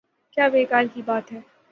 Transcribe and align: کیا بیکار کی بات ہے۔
کیا 0.33 0.47
بیکار 0.47 0.83
کی 0.93 1.01
بات 1.01 1.31
ہے۔ 1.31 1.39